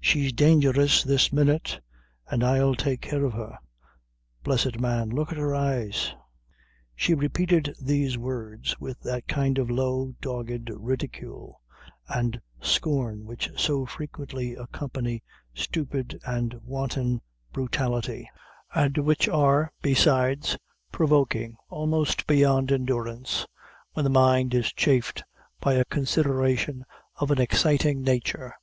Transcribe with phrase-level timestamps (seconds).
[0.00, 1.78] She's dangerous this minute,
[2.30, 3.58] an' I'll take care of her.
[4.42, 6.14] Blessed man, look at her eyes."
[6.96, 11.60] She repeated these words with that kind of low, dogged ridicule
[12.08, 17.20] and scorn which so frequently accompany stupid and wanton
[17.52, 18.30] brutality;
[18.74, 20.56] and which are, besides,
[20.92, 23.46] provoking, almost beyond endurance,
[23.92, 25.24] when the mind is chafed
[25.60, 28.54] by a consideration of an exciting nature.